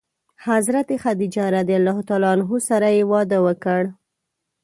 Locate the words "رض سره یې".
1.53-3.03